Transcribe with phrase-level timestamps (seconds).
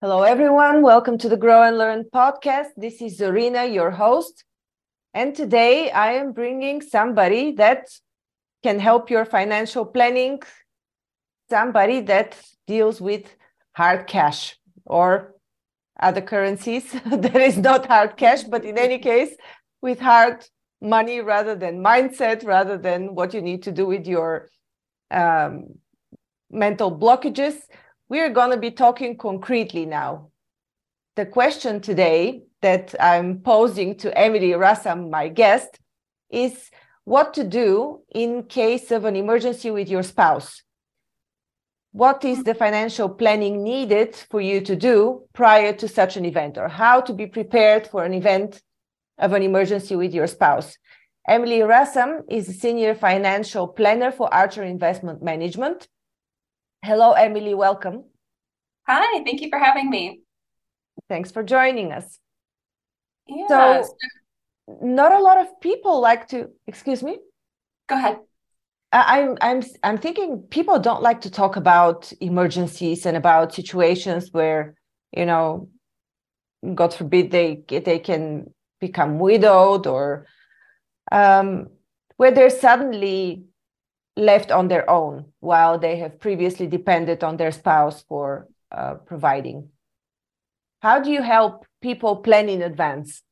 [0.00, 0.82] Hello, everyone.
[0.82, 2.68] Welcome to the Grow and Learn podcast.
[2.76, 4.44] This is Zorina, your host.
[5.12, 7.88] And today I am bringing somebody that
[8.62, 10.40] can help your financial planning,
[11.50, 13.24] somebody that deals with
[13.72, 14.56] hard cash
[14.86, 15.34] or
[15.98, 19.34] other currencies that is not hard cash, but in any case,
[19.82, 20.46] with hard
[20.80, 24.48] money rather than mindset, rather than what you need to do with your
[25.10, 25.64] um,
[26.52, 27.56] mental blockages
[28.08, 30.30] we are going to be talking concretely now.
[31.16, 35.78] The question today that I'm posing to Emily Rassam, my guest,
[36.30, 36.70] is
[37.04, 40.62] what to do in case of an emergency with your spouse.
[41.92, 46.58] What is the financial planning needed for you to do prior to such an event,
[46.58, 48.62] or how to be prepared for an event
[49.18, 50.76] of an emergency with your spouse?
[51.26, 55.88] Emily Rassam is a senior financial planner for Archer Investment Management
[56.82, 57.54] Hello, Emily.
[57.54, 58.04] Welcome.
[58.86, 60.20] Hi, thank you for having me.
[61.08, 62.18] Thanks for joining us.
[63.26, 63.82] Yeah.
[63.82, 63.96] So,
[64.80, 67.18] not a lot of people like to, excuse me?
[67.88, 68.18] Go ahead.
[68.90, 74.74] I'm I'm I'm thinking people don't like to talk about emergencies and about situations where,
[75.12, 75.68] you know,
[76.74, 80.26] God forbid they they can become widowed or
[81.12, 81.68] um,
[82.16, 83.44] where they're suddenly
[84.18, 89.68] left on their own while they have previously depended on their spouse for uh, providing.
[90.80, 93.22] How do you help people plan in advance?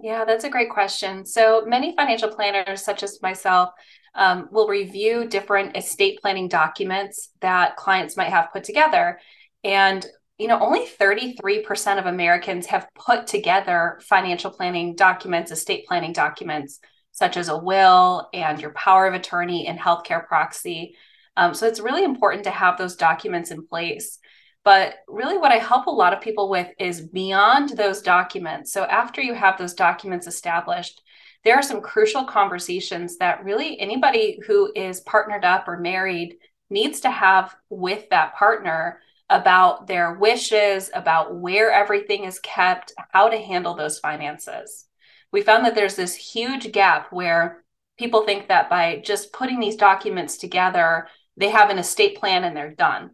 [0.00, 1.26] Yeah, that's a great question.
[1.26, 3.70] So many financial planners, such as myself,
[4.14, 9.18] um, will review different estate planning documents that clients might have put together.
[9.64, 10.06] And
[10.38, 16.80] you know, only 33% of Americans have put together financial planning documents, estate planning documents
[17.14, 20.96] such as a will and your power of attorney and healthcare proxy.
[21.36, 24.18] Um, so it's really important to have those documents in place.
[24.64, 28.72] But really, what I help a lot of people with is beyond those documents.
[28.72, 31.02] So after you have those documents established,
[31.44, 36.36] there are some crucial conversations that really anybody who is partnered up or married
[36.68, 39.00] needs to have with that partner
[39.30, 44.86] about their wishes, about where everything is kept, how to handle those finances
[45.34, 47.64] we found that there's this huge gap where
[47.98, 52.56] people think that by just putting these documents together, they have an estate plan and
[52.56, 53.10] they're done.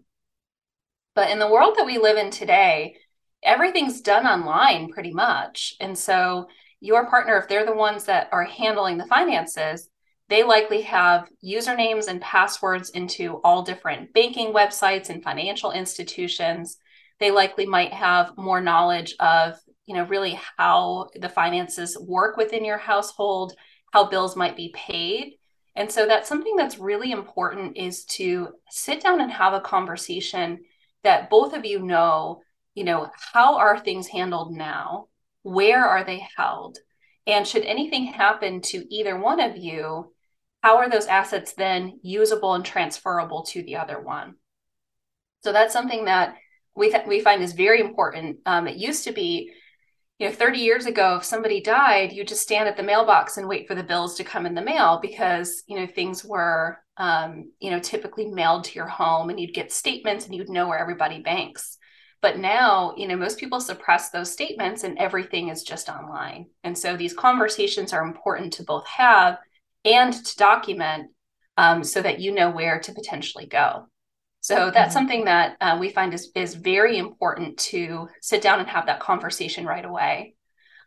[1.14, 2.96] But in the world that we live in today,
[3.42, 5.76] everything's done online pretty much.
[5.80, 6.48] And so
[6.78, 9.88] your partner, if they're the ones that are handling the finances,
[10.28, 16.76] they likely have usernames and passwords into all different banking websites and financial institutions.
[17.18, 19.58] They likely might have more knowledge of
[19.90, 23.54] you know really how the finances work within your household
[23.92, 25.32] how bills might be paid.
[25.74, 30.60] And so that's something that's really important is to sit down and have a conversation
[31.02, 32.42] that both of you know
[32.76, 35.08] you know how are things handled now?
[35.42, 36.78] Where are they held?
[37.26, 40.12] And should anything happen to either one of you
[40.62, 44.36] how are those assets then usable and transferable to the other one?
[45.42, 46.36] So that's something that
[46.76, 49.52] we, th- we find is very important um, it used to be
[50.20, 53.48] you know 30 years ago if somebody died you just stand at the mailbox and
[53.48, 57.50] wait for the bills to come in the mail because you know things were um,
[57.58, 60.78] you know typically mailed to your home and you'd get statements and you'd know where
[60.78, 61.78] everybody banks.
[62.20, 66.46] But now you know most people suppress those statements and everything is just online.
[66.62, 69.38] And so these conversations are important to both have
[69.86, 71.10] and to document
[71.56, 73.86] um, so that you know where to potentially go
[74.40, 78.68] so that's something that uh, we find is, is very important to sit down and
[78.68, 80.34] have that conversation right away.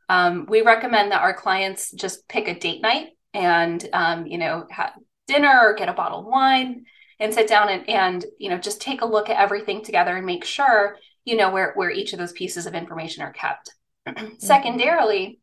[0.09, 4.65] Um, we recommend that our clients just pick a date night and, um, you know,
[4.71, 4.93] have
[5.27, 6.85] dinner or get a bottle of wine
[7.19, 10.25] and sit down and, and, you know, just take a look at everything together and
[10.25, 13.71] make sure, you know, where, where each of those pieces of information are kept.
[14.07, 14.33] mm-hmm.
[14.39, 15.39] Secondarily,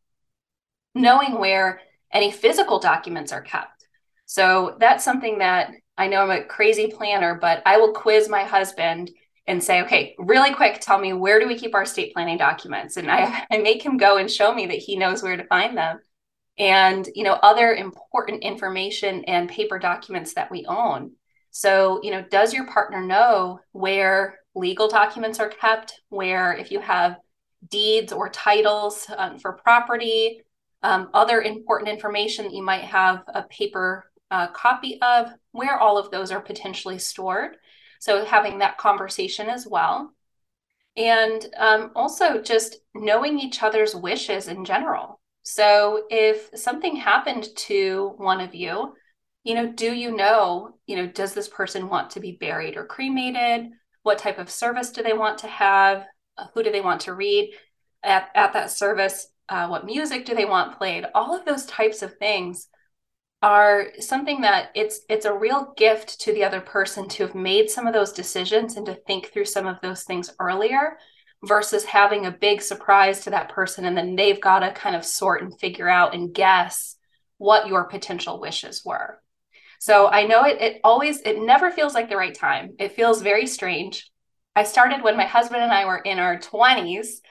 [0.93, 1.79] knowing where
[2.13, 3.87] any physical documents are kept.
[4.25, 5.71] So that's something that
[6.01, 9.11] I know I'm a crazy planner, but I will quiz my husband
[9.45, 12.97] and say, okay, really quick, tell me where do we keep our estate planning documents?
[12.97, 15.77] And I, I make him go and show me that he knows where to find
[15.77, 15.99] them.
[16.57, 21.11] And, you know, other important information and paper documents that we own.
[21.51, 26.01] So, you know, does your partner know where legal documents are kept?
[26.09, 27.17] Where, if you have
[27.69, 30.41] deeds or titles um, for property,
[30.81, 35.97] um, other important information that you might have a paper uh, copy of, where all
[35.97, 37.57] of those are potentially stored.
[37.99, 40.13] So having that conversation as well.
[40.97, 45.19] And um, also just knowing each other's wishes in general.
[45.43, 48.93] So if something happened to one of you,
[49.43, 52.85] you know, do you know, you know, does this person want to be buried or
[52.85, 53.71] cremated?
[54.03, 56.05] what type of service do they want to have,
[56.37, 57.53] uh, who do they want to read
[58.03, 62.01] at, at that service, uh, what music do they want played, all of those types
[62.01, 62.67] of things
[63.41, 67.69] are something that it's it's a real gift to the other person to have made
[67.69, 70.97] some of those decisions and to think through some of those things earlier
[71.43, 75.03] versus having a big surprise to that person and then they've got to kind of
[75.03, 76.97] sort and figure out and guess
[77.39, 79.19] what your potential wishes were.
[79.79, 82.75] So i know it, it always it never feels like the right time.
[82.77, 84.11] It feels very strange.
[84.55, 87.21] I started when my husband and i were in our 20s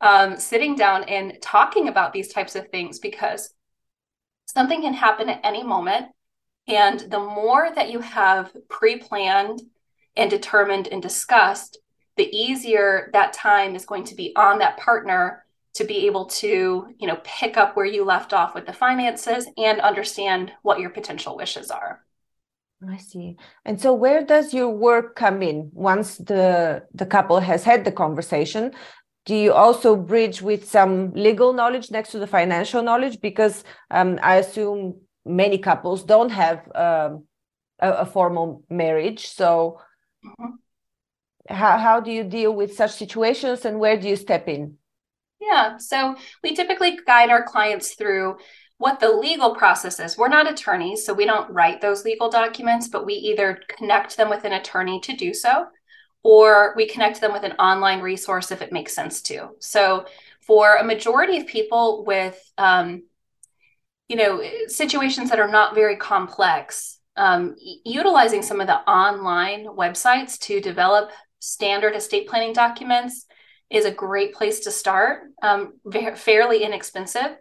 [0.00, 3.52] um, sitting down and talking about these types of things because
[4.56, 6.06] something can happen at any moment.
[6.66, 9.60] And the more that you have pre planned
[10.16, 11.78] and determined and discussed,
[12.16, 15.44] the easier that time is going to be on that partner
[15.74, 19.46] to be able to you know pick up where you left off with the finances
[19.58, 22.02] and understand what your potential wishes are.
[22.90, 23.36] I see.
[23.66, 27.92] And so where does your work come in once the the couple has had the
[27.92, 28.72] conversation
[29.26, 34.18] do you also bridge with some legal knowledge next to the financial knowledge because um,
[34.22, 37.24] i assume many couples don't have um,
[37.80, 39.80] a, a, formal marriage so
[40.24, 40.52] mm-hmm.
[41.48, 44.74] how, how do you deal with such situations and where do you step in
[45.40, 48.36] yeah so we typically guide our clients through
[48.78, 50.18] what the legal process is.
[50.18, 54.28] We're not attorneys, so we don't write those legal documents, but we either connect them
[54.28, 55.66] with an attorney to do so,
[56.26, 59.50] or we connect them with an online resource if it makes sense to.
[59.60, 60.06] So
[60.40, 63.04] for a majority of people with, um,
[64.08, 70.36] you know, situations that are not very complex, um, utilizing some of the online websites
[70.40, 73.26] to develop standard estate planning documents
[73.70, 75.22] is a great place to start.
[75.42, 75.74] Um,
[76.16, 77.36] fairly inexpensive.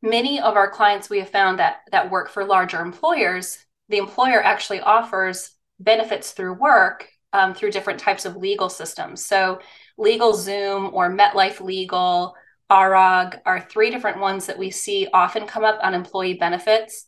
[0.00, 3.58] Many of our clients we have found that that work for larger employers,
[3.88, 5.50] the employer actually offers
[5.80, 9.24] benefits through work um, through different types of legal systems.
[9.24, 9.60] So,
[9.98, 12.34] LegalZoom or MetLife Legal,
[12.70, 17.06] ARAG are three different ones that we see often come up on employee benefits.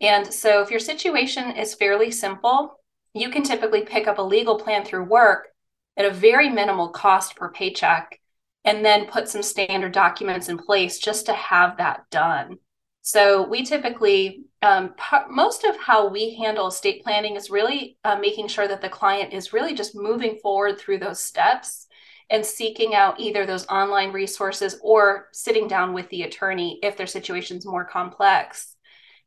[0.00, 2.80] And so, if your situation is fairly simple,
[3.14, 5.48] you can typically pick up a legal plan through work
[5.96, 8.18] at a very minimal cost per paycheck
[8.64, 12.58] and then put some standard documents in place just to have that done.
[13.02, 14.94] So we typically, um,
[15.30, 19.32] most of how we handle estate planning is really uh, making sure that the client
[19.32, 21.86] is really just moving forward through those steps
[22.28, 27.06] and seeking out either those online resources or sitting down with the attorney if their
[27.06, 28.76] situation is more complex.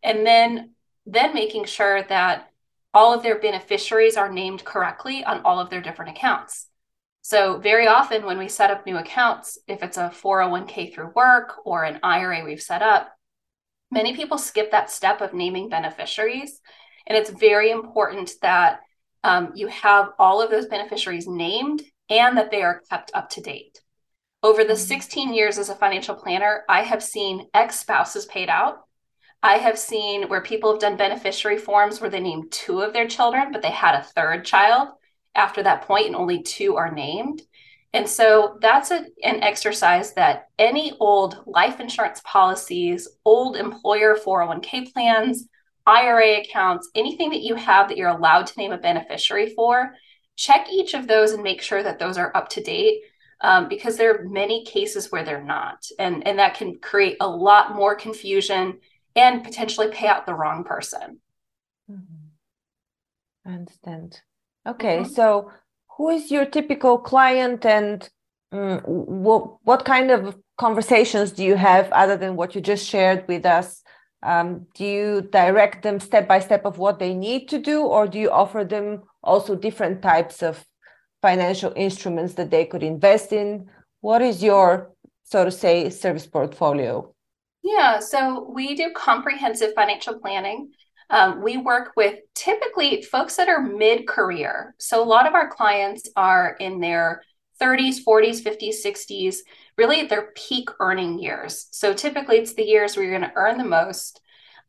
[0.03, 0.71] And then,
[1.05, 2.49] then making sure that
[2.93, 6.67] all of their beneficiaries are named correctly on all of their different accounts.
[7.23, 11.55] So, very often when we set up new accounts, if it's a 401k through work
[11.65, 13.13] or an IRA we've set up,
[13.93, 16.59] Many people skip that step of naming beneficiaries.
[17.05, 18.79] And it's very important that
[19.23, 23.41] um, you have all of those beneficiaries named and that they are kept up to
[23.41, 23.79] date.
[24.41, 24.87] Over the mm-hmm.
[24.87, 28.79] 16 years as a financial planner, I have seen ex spouses paid out.
[29.43, 33.07] I have seen where people have done beneficiary forms where they named two of their
[33.07, 34.89] children, but they had a third child
[35.35, 37.41] after that point, and only two are named.
[37.93, 44.91] And so that's a, an exercise that any old life insurance policies, old employer 401k
[44.91, 45.47] plans,
[45.85, 49.93] IRA accounts, anything that you have that you're allowed to name a beneficiary for,
[50.35, 53.01] check each of those and make sure that those are up to date
[53.41, 55.85] um, because there are many cases where they're not.
[55.99, 58.79] And, and that can create a lot more confusion
[59.15, 61.19] and potentially pay out the wrong person.
[61.91, 63.49] Mm-hmm.
[63.49, 64.21] I understand.
[64.65, 65.11] Okay, mm-hmm.
[65.11, 65.51] so
[65.97, 68.09] who is your typical client and
[68.51, 73.27] um, what, what kind of conversations do you have other than what you just shared
[73.27, 73.81] with us?
[74.21, 78.07] Um, do you direct them step by step of what they need to do or
[78.07, 80.63] do you offer them also different types of
[81.21, 83.67] financial instruments that they could invest in?
[84.01, 84.91] What is your
[85.23, 87.13] so to say service portfolio?
[87.63, 90.71] Yeah so we do comprehensive financial planning
[91.13, 94.73] um, we work with typically folks that are mid career.
[94.79, 97.21] So a lot of our clients are in their
[97.61, 99.35] 30s, 40s, 50s, 60s,
[99.77, 101.67] really their peak earning years.
[101.69, 104.21] So typically it's the years where you're going to earn the most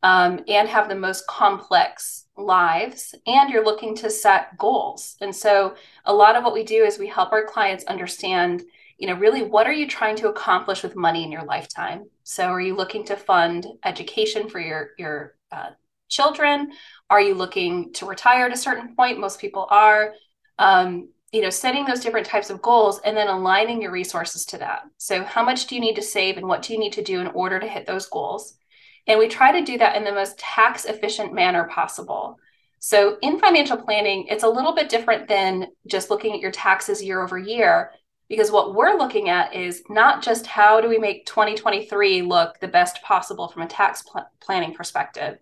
[0.03, 5.15] um, and have the most complex lives, and you're looking to set goals.
[5.21, 5.73] And so
[6.05, 8.63] a lot of what we do is we help our clients understand
[8.99, 12.45] you know really what are you trying to accomplish with money in your lifetime so
[12.45, 15.71] are you looking to fund education for your your uh,
[16.09, 16.71] children?
[17.09, 19.19] Are you looking to retire at a certain point?
[19.19, 20.13] Most people are.
[20.57, 24.57] Um, you know, setting those different types of goals and then aligning your resources to
[24.59, 24.83] that.
[24.97, 27.19] So, how much do you need to save and what do you need to do
[27.19, 28.57] in order to hit those goals?
[29.05, 32.37] And we try to do that in the most tax efficient manner possible.
[32.79, 37.03] So, in financial planning, it's a little bit different than just looking at your taxes
[37.03, 37.91] year over year,
[38.29, 42.67] because what we're looking at is not just how do we make 2023 look the
[42.67, 45.37] best possible from a tax pl- planning perspective.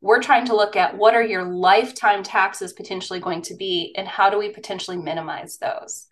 [0.00, 4.06] We're trying to look at what are your lifetime taxes potentially going to be, and
[4.06, 6.06] how do we potentially minimize those.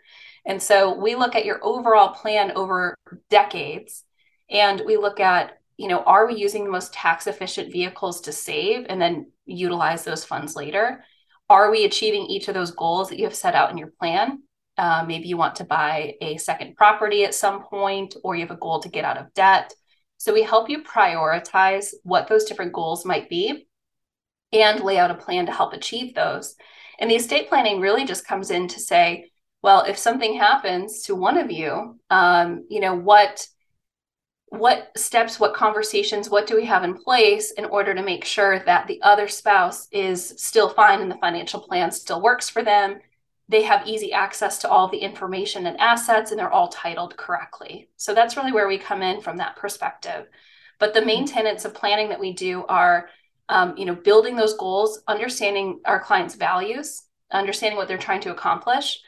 [0.46, 2.96] And so we look at your overall plan over
[3.30, 4.04] decades,
[4.50, 8.32] and we look at you know, are we using the most tax efficient vehicles to
[8.32, 11.04] save and then utilize those funds later?
[11.50, 14.42] Are we achieving each of those goals that you have set out in your plan?
[14.78, 18.50] Uh, maybe you want to buy a second property at some point, or you have
[18.50, 19.72] a goal to get out of debt.
[20.16, 23.66] So we help you prioritize what those different goals might be
[24.54, 26.54] and lay out a plan to help achieve those.
[26.99, 29.30] And the estate planning really just comes in to say,
[29.62, 33.46] well, if something happens to one of you, um, you know, what
[34.50, 38.61] what steps, what conversations, what do we have in place in order to make sure
[38.61, 43.00] that the other spouse is still fine and the financial plan still works for them?
[43.49, 47.88] They have easy access to all the information and assets and they're all titled correctly.
[47.96, 50.26] So that's really where we come in from that perspective.
[50.78, 53.08] But the main tenets of planning that we do are,
[53.48, 58.30] um, you know, building those goals, understanding our clients' values, understanding what they're trying to
[58.30, 59.00] accomplish,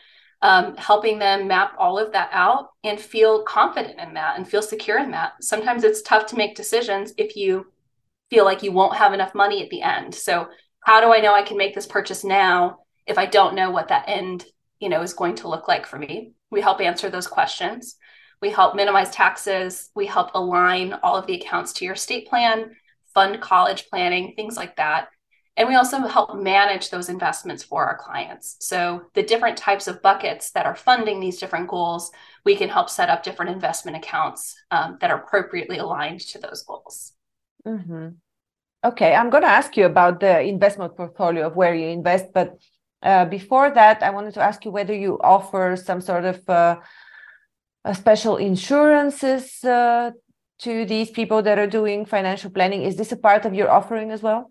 [0.42, 4.62] um, helping them map all of that out and feel confident in that and feel
[4.62, 5.32] secure in that.
[5.40, 7.66] Sometimes it's tough to make decisions if you
[8.30, 10.14] feel like you won't have enough money at the end.
[10.14, 10.48] So,
[10.80, 13.88] how do I know I can make this purchase now if I don't know what
[13.88, 14.44] that end,
[14.78, 16.32] you know, is going to look like for me?
[16.50, 17.96] We help answer those questions.
[18.40, 19.90] We help minimize taxes.
[19.96, 22.76] We help align all of the accounts to your estate plan,
[23.16, 25.08] fund college planning, things like that.
[25.56, 28.56] And we also help manage those investments for our clients.
[28.60, 28.78] So,
[29.14, 32.10] the different types of buckets that are funding these different goals,
[32.44, 36.62] we can help set up different investment accounts um, that are appropriately aligned to those
[36.62, 37.14] goals.
[37.66, 38.08] Mm-hmm.
[38.84, 42.26] Okay, I'm going to ask you about the investment portfolio of where you invest.
[42.34, 42.58] But
[43.02, 46.76] uh, before that, I wanted to ask you whether you offer some sort of uh,
[47.94, 50.10] special insurances uh,
[50.60, 52.82] to these people that are doing financial planning.
[52.82, 54.50] Is this a part of your offering as well?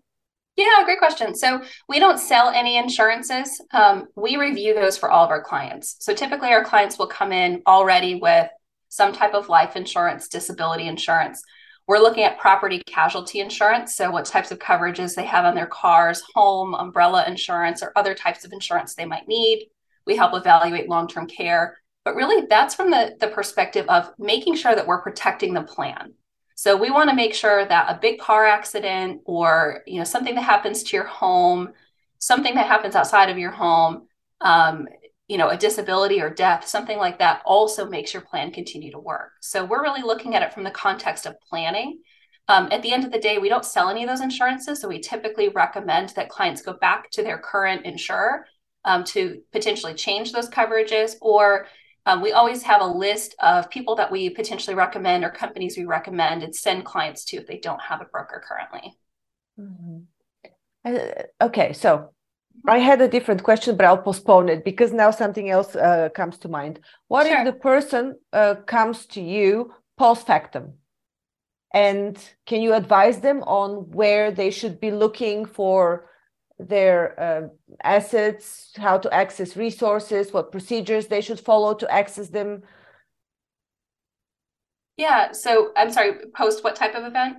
[0.56, 1.34] Yeah, great question.
[1.34, 3.60] So we don't sell any insurances.
[3.72, 5.96] Um, we review those for all of our clients.
[6.00, 8.48] So typically, our clients will come in already with
[8.88, 11.42] some type of life insurance, disability insurance.
[11.86, 13.94] We're looking at property casualty insurance.
[13.94, 18.14] So, what types of coverages they have on their cars, home, umbrella insurance, or other
[18.14, 19.68] types of insurance they might need.
[20.06, 21.78] We help evaluate long term care.
[22.06, 26.14] But really, that's from the, the perspective of making sure that we're protecting the plan.
[26.54, 30.36] So we want to make sure that a big car accident or you know something
[30.36, 31.72] that happens to your home,
[32.20, 34.06] something that happens outside of your home,
[34.40, 34.86] um,
[35.26, 39.00] you know, a disability or death, something like that, also makes your plan continue to
[39.00, 39.32] work.
[39.40, 41.98] So we're really looking at it from the context of planning.
[42.46, 44.86] Um, at the end of the day, we don't sell any of those insurances, so
[44.86, 48.46] we typically recommend that clients go back to their current insurer
[48.84, 51.66] um, to potentially change those coverages or
[52.06, 55.84] um, we always have a list of people that we potentially recommend or companies we
[55.84, 58.96] recommend and send clients to if they don't have a broker currently.
[59.60, 59.98] Mm-hmm.
[60.84, 62.10] Uh, okay, so
[62.66, 66.38] I had a different question, but I'll postpone it because now something else uh, comes
[66.38, 66.78] to mind.
[67.08, 67.38] What sure.
[67.38, 70.74] if the person uh, comes to you post factum?
[71.74, 76.08] And can you advise them on where they should be looking for
[76.58, 77.48] their uh,
[77.82, 82.62] assets, how to access resources, what procedures they should follow to access them?
[84.96, 85.32] Yeah.
[85.32, 87.38] So I'm sorry, post what type of event?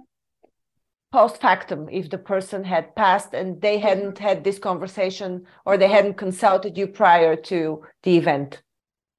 [1.12, 3.88] Post factum, if the person had passed and they mm-hmm.
[3.88, 8.62] hadn't had this conversation or they hadn't consulted you prior to the event.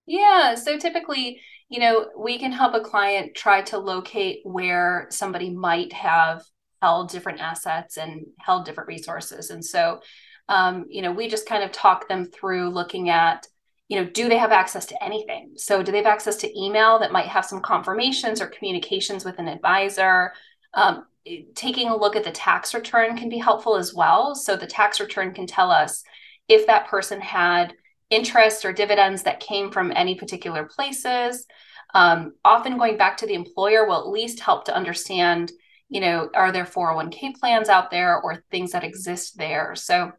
[0.07, 0.55] Yeah.
[0.55, 5.93] So typically, you know, we can help a client try to locate where somebody might
[5.93, 6.43] have
[6.81, 9.51] held different assets and held different resources.
[9.51, 10.01] And so,
[10.49, 13.47] um, you know, we just kind of talk them through looking at,
[13.89, 15.53] you know, do they have access to anything?
[15.57, 19.39] So, do they have access to email that might have some confirmations or communications with
[19.39, 20.33] an advisor?
[20.75, 21.07] Um,
[21.55, 24.35] taking a look at the tax return can be helpful as well.
[24.35, 26.03] So, the tax return can tell us
[26.49, 27.75] if that person had
[28.11, 31.47] interest or dividends that came from any particular places.
[31.95, 35.53] Um, often going back to the employer will at least help to understand
[35.89, 39.75] you know, are there 401k plans out there or things that exist there?
[39.75, 40.13] So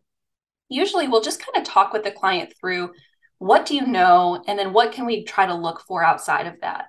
[0.69, 2.91] usually we'll just kind of talk with the client through
[3.39, 6.59] what do you know and then what can we try to look for outside of
[6.61, 6.85] that.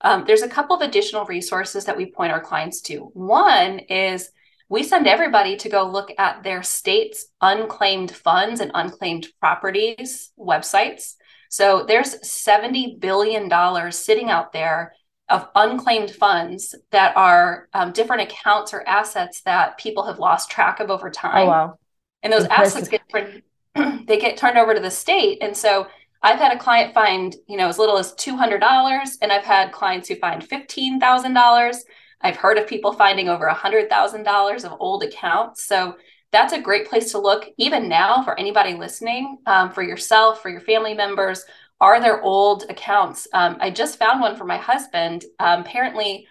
[0.00, 2.98] Um, there's a couple of additional resources that we point our clients to.
[3.14, 4.30] One is
[4.68, 11.14] we send everybody to go look at their state's unclaimed funds and unclaimed properties websites.
[11.48, 14.94] So there's $70 billion sitting out there
[15.28, 20.80] of unclaimed funds that are um, different accounts or assets that people have lost track
[20.80, 21.46] of over time.
[21.46, 21.78] Oh, wow.
[22.22, 22.82] and those Impressive.
[22.82, 23.42] assets get turned,
[24.06, 25.38] they get turned over to the state.
[25.40, 25.86] And so
[26.22, 30.08] I've had a client find, you know, as little as $200, and I've had clients
[30.08, 31.76] who find $15,000.
[32.20, 35.64] I've heard of people finding over $100,000 of old accounts.
[35.64, 35.96] So
[36.32, 40.48] that's a great place to look, even now, for anybody listening, um, for yourself, for
[40.48, 41.44] your family members.
[41.80, 43.26] Are there old accounts?
[43.32, 45.24] Um, I just found one for my husband.
[45.38, 46.26] Um, apparently,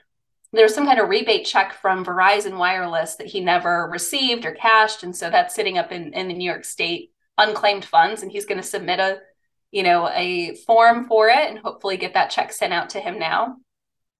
[0.51, 5.03] there's some kind of rebate check from Verizon Wireless that he never received or cashed.
[5.03, 8.45] And so that's sitting up in, in the New York State unclaimed funds, and he's
[8.45, 9.19] going to submit a
[9.73, 13.17] you know, a form for it and hopefully get that check sent out to him
[13.17, 13.57] now.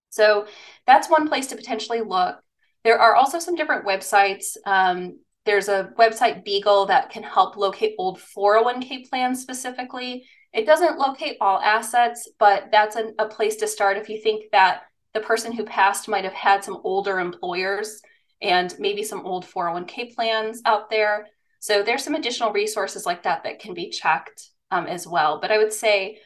[0.09, 0.47] So
[0.87, 2.37] that's one place to potentially look.
[2.83, 4.57] There are also some different websites.
[4.65, 10.25] Um, there's a website Beagle that can help locate old 401k plans specifically.
[10.53, 14.51] It doesn't locate all assets, but that's a, a place to start if you think
[14.51, 14.83] that
[15.13, 18.01] the person who passed might have had some older employers
[18.41, 21.27] and maybe some old 401k plans out there.
[21.59, 25.39] So there's some additional resources like that that can be checked um, as well.
[25.39, 26.19] But I would say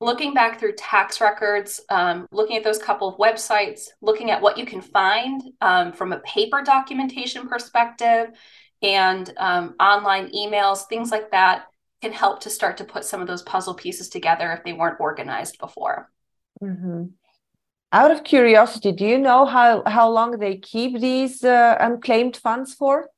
[0.00, 4.58] looking back through tax records, um, looking at those couple of websites, looking at what
[4.58, 8.28] you can find um, from a paper documentation perspective
[8.82, 11.66] and um, online emails, things like that
[12.04, 15.00] can help to start to put some of those puzzle pieces together if they weren't
[15.00, 16.10] organized before.
[16.62, 17.04] Mm-hmm.
[17.92, 22.74] Out of curiosity, do you know how, how long they keep these uh, unclaimed funds
[22.74, 23.08] for?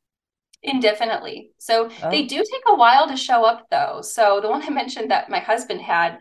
[0.67, 1.53] indefinitely.
[1.59, 2.11] So oh.
[2.11, 4.01] they do take a while to show up, though.
[4.03, 6.19] So the one I mentioned that my husband had,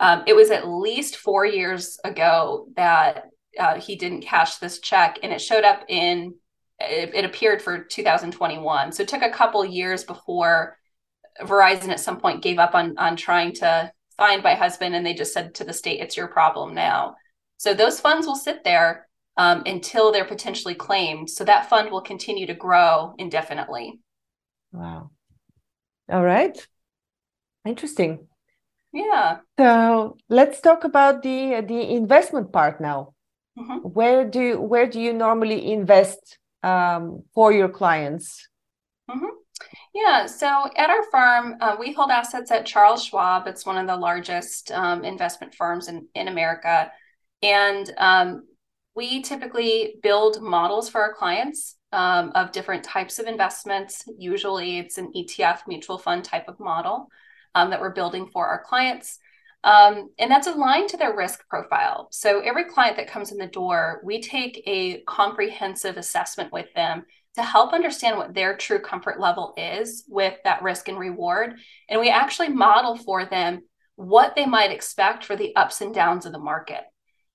[0.00, 3.24] um, it was at least four years ago that
[3.58, 6.34] uh, he didn't cash this check, and it showed up in.
[6.80, 10.77] It, it appeared for 2021, so it took a couple years before
[11.42, 15.14] Verizon at some point gave up on on trying to find my husband, and they
[15.14, 17.16] just said to the state, "It's your problem now."
[17.56, 21.30] So those funds will sit there um, until they're potentially claimed.
[21.30, 24.00] So that fund will continue to grow indefinitely.
[24.72, 25.10] Wow.
[26.10, 26.56] All right.
[27.64, 28.26] Interesting.
[28.92, 29.38] Yeah.
[29.58, 33.14] So let's talk about the the investment part now.
[33.58, 33.88] Mm-hmm.
[33.88, 38.48] Where do where do you normally invest um, for your clients?
[39.10, 39.34] Mm-hmm.
[39.94, 43.46] Yeah, so at our firm, uh, we hold assets at Charles Schwab.
[43.46, 46.92] It's one of the largest um, investment firms in, in America.
[47.42, 48.46] And um,
[48.94, 54.04] we typically build models for our clients um, of different types of investments.
[54.18, 57.08] Usually, it's an ETF mutual fund type of model
[57.54, 59.18] um, that we're building for our clients.
[59.64, 62.08] Um, and that's aligned to their risk profile.
[62.10, 67.04] So, every client that comes in the door, we take a comprehensive assessment with them
[67.38, 71.54] to help understand what their true comfort level is with that risk and reward.
[71.88, 73.62] And we actually model for them
[73.96, 76.82] what they might expect for the ups and downs of the market.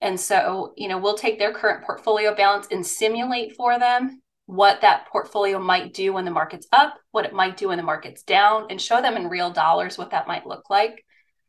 [0.02, 4.82] And so, you know, we'll take their current portfolio balance and simulate for them what
[4.82, 8.24] that portfolio might do when the market's up, what it might do when the market's
[8.24, 11.04] down, and show them in real dollars what that might look like.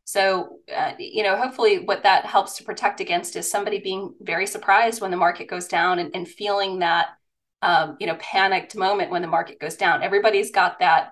[0.05, 4.47] So, uh, you know, hopefully what that helps to protect against is somebody being very
[4.47, 7.07] surprised when the market goes down and, and feeling that,
[7.61, 10.03] um, you know, panicked moment when the market goes down.
[10.03, 11.11] Everybody's got that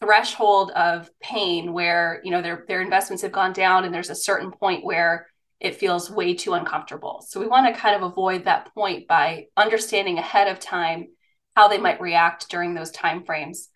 [0.00, 4.14] threshold of pain where, you know, their, their investments have gone down and there's a
[4.14, 5.28] certain point where
[5.60, 7.24] it feels way too uncomfortable.
[7.26, 11.08] So we want to kind of avoid that point by understanding ahead of time
[11.56, 13.68] how they might react during those time frames.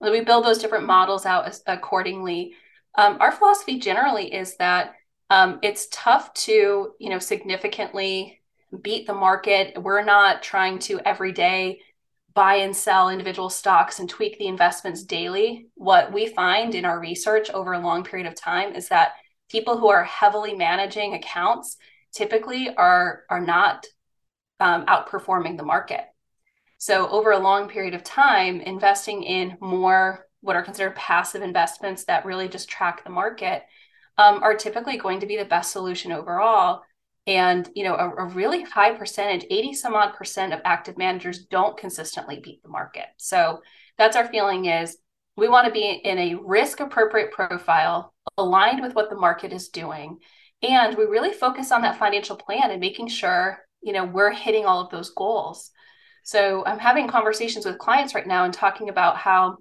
[0.00, 2.54] We build those different models out accordingly,
[2.96, 4.94] um, our philosophy generally is that
[5.28, 8.40] um, it's tough to you know significantly
[8.82, 9.80] beat the market.
[9.80, 11.80] We're not trying to every day
[12.34, 15.68] buy and sell individual stocks and tweak the investments daily.
[15.74, 19.12] What we find in our research over a long period of time is that
[19.50, 21.78] people who are heavily managing accounts
[22.12, 23.86] typically are are not
[24.60, 26.04] um, outperforming the market.
[26.78, 32.04] So over a long period of time, investing in more what are considered passive investments
[32.04, 33.62] that really just track the market
[34.18, 36.82] um, are typically going to be the best solution overall.
[37.26, 41.46] And you know, a, a really high percentage, 80 some odd percent of active managers
[41.46, 43.06] don't consistently beat the market.
[43.16, 43.60] So
[43.98, 44.96] that's our feeling is
[45.36, 49.68] we want to be in a risk appropriate profile aligned with what the market is
[49.68, 50.18] doing.
[50.62, 54.64] And we really focus on that financial plan and making sure, you know, we're hitting
[54.64, 55.70] all of those goals.
[56.24, 59.58] So I'm having conversations with clients right now and talking about how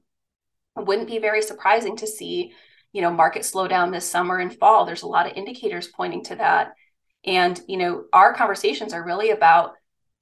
[0.78, 2.54] it wouldn't be very surprising to see,
[2.92, 4.86] you know, market slow down this summer and fall.
[4.86, 6.74] There's a lot of indicators pointing to that.
[7.26, 9.74] And, you know, our conversations are really about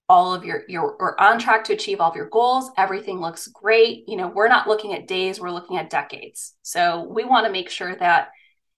[0.10, 2.70] all of your your we're on track to achieve all of your goals.
[2.78, 4.04] Everything looks great.
[4.08, 6.56] You know we're not looking at days we're looking at decades.
[6.62, 8.30] So we want to make sure that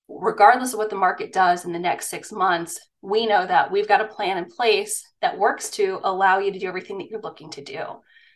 [0.08, 3.88] regardless of what the market does in the next 6 months we know that we've
[3.88, 7.22] got a plan in place that works to allow you to do everything that you're
[7.22, 7.84] looking to do.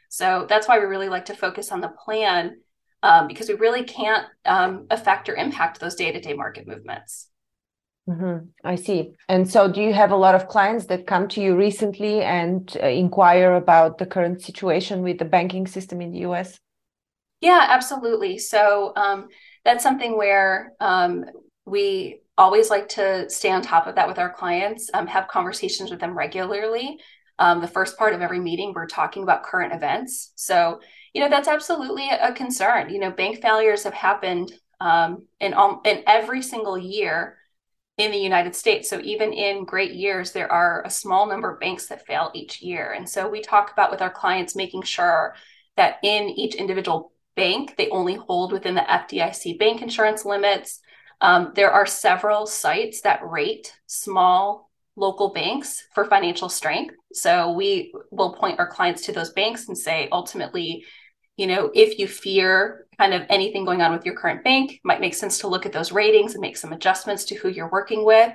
[0.09, 2.57] So that's why we really like to focus on the plan
[3.01, 7.29] um, because we really can't um, affect or impact those day-to-day market movements
[8.09, 8.45] mm-hmm.
[8.63, 11.55] i see and so do you have a lot of clients that come to you
[11.55, 16.59] recently and uh, inquire about the current situation with the banking system in the us
[17.41, 19.27] yeah absolutely so um,
[19.63, 21.25] that's something where um,
[21.65, 25.91] we always like to stay on top of that with our clients, um, have conversations
[25.91, 26.97] with them regularly.
[27.37, 30.31] Um, the first part of every meeting, we're talking about current events.
[30.35, 30.79] So,
[31.13, 32.89] you know, that's absolutely a concern.
[32.89, 35.53] You know, bank failures have happened um, in,
[35.85, 37.37] in every single year
[37.99, 38.89] in the United States.
[38.89, 42.61] So even in great years, there are a small number of banks that fail each
[42.61, 42.93] year.
[42.93, 45.35] And so we talk about with our clients making sure
[45.75, 50.79] that in each individual bank, they only hold within the FDIC bank insurance limits.
[51.19, 56.95] Um, there are several sites that rate small local banks for financial strength.
[57.11, 60.85] So we will point our clients to those banks and say, ultimately,
[61.39, 64.99] you know, if you fear kind of anything going on with your current bank, might
[64.99, 68.03] make sense to look at those ratings and make some adjustments to who you're working
[68.03, 68.33] with.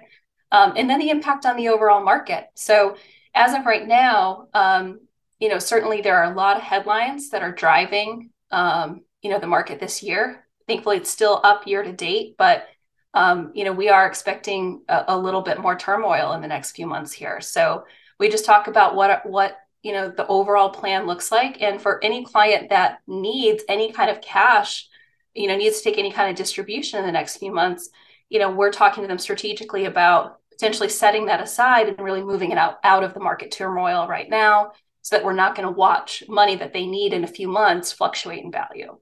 [0.51, 2.47] Um, and then the impact on the overall market.
[2.55, 2.97] So
[3.35, 5.01] as of right now, um,
[5.39, 9.39] you know, certainly there are a lot of headlines that are driving, um, you know,
[9.39, 10.47] the market this year.
[10.67, 12.67] Thankfully, it's still up year to date, but
[13.13, 16.73] um, you know, we are expecting a, a, little bit more turmoil in the next
[16.73, 17.41] few months here.
[17.41, 17.85] So
[18.19, 22.03] we just talk about what what you know the overall plan looks like, and for
[22.03, 24.89] any client that needs any kind of cash,
[25.35, 27.91] you know, needs to take any kind of distribution in the next few months,
[28.31, 32.51] you know, we're talking to them strategically about potentially setting that aside and really moving
[32.51, 35.81] it out out of the market turmoil right now, so that we're not going to
[35.87, 38.97] watch money that they need in a few months fluctuate in value.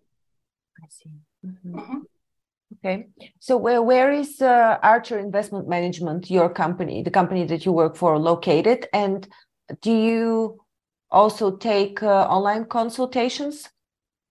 [0.83, 1.11] I see.
[1.47, 1.79] Mm-hmm.
[1.79, 1.99] Mm-hmm.
[2.85, 3.07] Okay,
[3.39, 7.95] so where where is uh, Archer Investment Management, your company, the company that you work
[7.95, 8.89] for, located?
[8.93, 9.29] And
[9.83, 10.62] do you
[11.13, 13.69] also take uh, online consultations?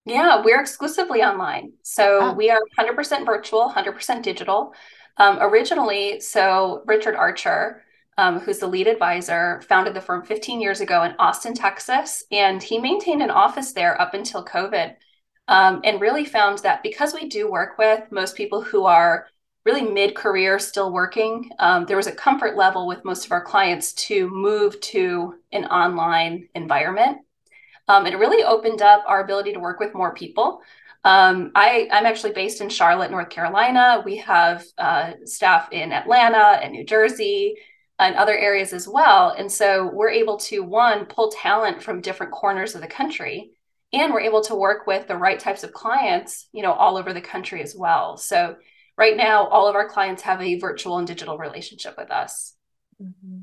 [0.06, 1.74] Yeah, we're exclusively online.
[1.84, 2.34] So ah.
[2.34, 4.74] we are 100% virtual, 100% digital.
[5.18, 7.84] Um, originally, so Richard Archer,
[8.18, 12.62] um, who's the lead advisor, founded the firm 15 years ago in Austin, Texas, and
[12.62, 14.96] he maintained an office there up until COVID
[15.48, 19.28] um, and really found that because we do work with most people who are
[19.66, 23.44] really mid career still working, um, there was a comfort level with most of our
[23.44, 27.20] clients to move to an online environment.
[27.88, 30.62] Um, it really opened up our ability to work with more people.
[31.04, 34.02] Um, I, am actually based in Charlotte, North Carolina.
[34.06, 37.56] We have uh, staff in Atlanta and New Jersey
[37.98, 39.30] and other areas as well.
[39.38, 43.52] And so we're able to, one, pull talent from different corners of the country
[43.94, 47.14] and we're able to work with the right types of clients you know all over
[47.14, 48.56] the country as well so
[49.04, 52.34] right now all of our clients have a virtual and digital relationship with us
[53.02, 53.40] mm-hmm.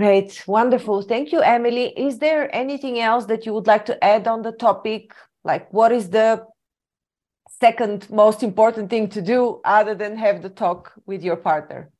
[0.00, 4.24] great wonderful thank you emily is there anything else that you would like to add
[4.34, 5.02] on the topic
[5.50, 6.28] like what is the
[7.64, 11.90] second most important thing to do other than have the talk with your partner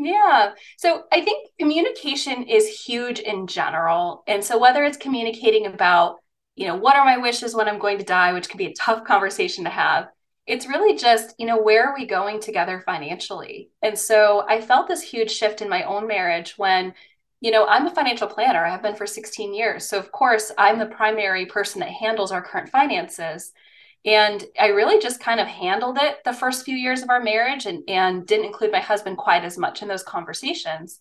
[0.00, 0.52] yeah.
[0.76, 4.22] So I think communication is huge in general.
[4.28, 6.18] And so whether it's communicating about
[6.58, 8.74] you know, what are my wishes when I'm going to die, which can be a
[8.74, 10.08] tough conversation to have.
[10.48, 13.70] It's really just, you know, where are we going together financially?
[13.82, 16.94] And so I felt this huge shift in my own marriage when,
[17.42, 18.64] you know, I'm a financial planner.
[18.64, 19.86] I have been for 16 years.
[19.86, 23.52] So, of course, I'm the primary person that handles our current finances.
[24.06, 27.66] And I really just kind of handled it the first few years of our marriage
[27.66, 31.00] and, and didn't include my husband quite as much in those conversations.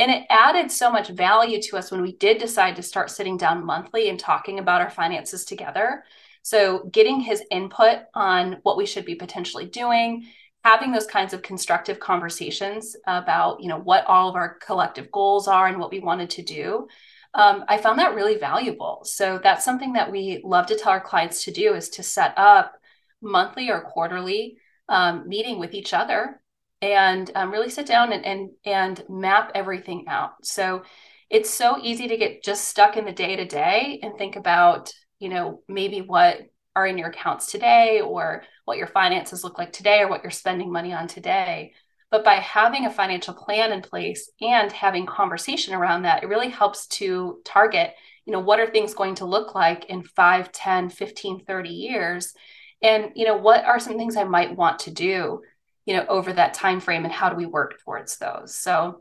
[0.00, 3.36] And it added so much value to us when we did decide to start sitting
[3.36, 6.02] down monthly and talking about our finances together.
[6.48, 10.26] So, getting his input on what we should be potentially doing,
[10.64, 15.46] having those kinds of constructive conversations about, you know, what all of our collective goals
[15.46, 16.88] are and what we wanted to do.
[17.34, 19.02] Um, I found that really valuable.
[19.04, 22.32] So that's something that we love to tell our clients to do is to set
[22.38, 22.72] up
[23.20, 24.56] monthly or quarterly
[24.88, 26.40] um, meeting with each other
[26.80, 30.82] and um, really sit down and, and and map everything out so
[31.28, 34.92] it's so easy to get just stuck in the day to day and think about
[35.18, 36.40] you know maybe what
[36.78, 40.30] are in your accounts today or what your finances look like today or what you're
[40.30, 41.72] spending money on today.
[42.10, 46.48] But by having a financial plan in place and having conversation around that it really
[46.48, 50.90] helps to target you know what are things going to look like in 5 10
[50.90, 52.34] 15 30 years?
[52.82, 55.42] And you know what are some things i might want to do
[55.86, 58.54] you know over that time frame and how do we work towards those?
[58.54, 59.00] So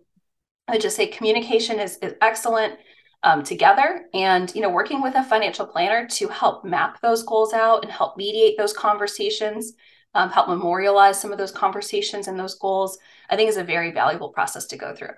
[0.68, 2.80] i just say communication is, is excellent
[3.24, 7.54] um, together and you know working with a financial planner to help map those goals
[7.54, 9.74] out and help mediate those conversations
[10.14, 12.98] um, help memorialize some of those conversations and those goals
[13.30, 15.14] i think is a very valuable process to go through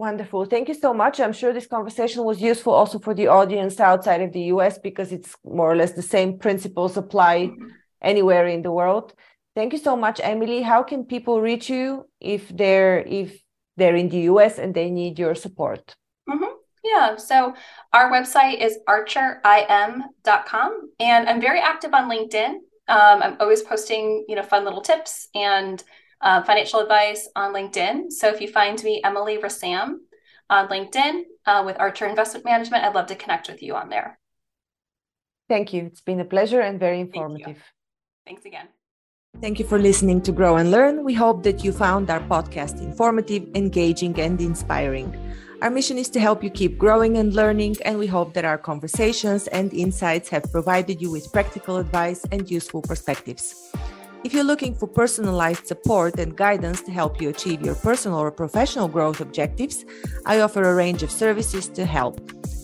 [0.00, 0.46] Wonderful.
[0.46, 1.20] Thank you so much.
[1.20, 5.12] I'm sure this conversation was useful also for the audience outside of the US because
[5.12, 7.66] it's more or less the same principles apply mm-hmm.
[8.00, 9.12] anywhere in the world.
[9.54, 10.62] Thank you so much, Emily.
[10.62, 13.42] How can people reach you if they're if
[13.76, 15.94] they're in the US and they need your support?
[16.28, 16.44] Mm-hmm.
[16.82, 17.54] Yeah, so
[17.92, 22.54] our website is archerim.com and I'm very active on LinkedIn.
[22.88, 25.82] Um, I'm always posting, you know, fun little tips and
[26.20, 28.10] uh, financial advice on LinkedIn.
[28.10, 29.98] So if you find me, Emily Rassam,
[30.50, 34.18] on LinkedIn uh, with Archer Investment Management, I'd love to connect with you on there.
[35.48, 35.86] Thank you.
[35.86, 37.62] It's been a pleasure and very informative.
[38.26, 38.68] Thanks again.
[39.38, 41.02] Thank you for listening to Grow and Learn.
[41.02, 45.16] We hope that you found our podcast informative, engaging, and inspiring.
[45.62, 48.58] Our mission is to help you keep growing and learning, and we hope that our
[48.58, 53.72] conversations and insights have provided you with practical advice and useful perspectives.
[54.24, 58.30] If you're looking for personalized support and guidance to help you achieve your personal or
[58.30, 59.86] professional growth objectives,
[60.26, 62.20] I offer a range of services to help.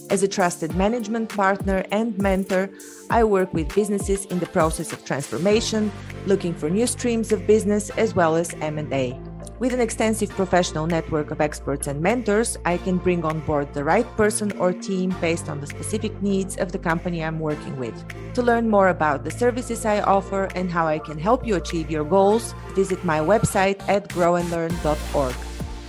[0.09, 2.71] As a trusted management partner and mentor,
[3.11, 5.91] I work with businesses in the process of transformation,
[6.27, 9.21] looking for new streams of business as well as M&A.
[9.59, 13.83] With an extensive professional network of experts and mentors, I can bring on board the
[13.83, 17.97] right person or team based on the specific needs of the company I'm working with.
[18.35, 21.91] To learn more about the services I offer and how I can help you achieve
[21.91, 25.35] your goals, visit my website at growandlearn.org.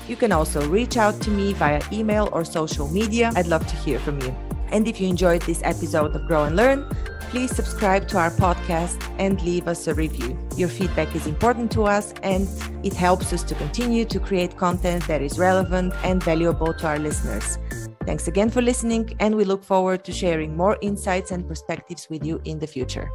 [0.07, 3.31] You can also reach out to me via email or social media.
[3.35, 4.35] I'd love to hear from you.
[4.71, 6.89] And if you enjoyed this episode of Grow and Learn,
[7.29, 10.37] please subscribe to our podcast and leave us a review.
[10.55, 12.47] Your feedback is important to us and
[12.85, 16.99] it helps us to continue to create content that is relevant and valuable to our
[16.99, 17.57] listeners.
[18.05, 22.25] Thanks again for listening, and we look forward to sharing more insights and perspectives with
[22.25, 23.11] you in the future.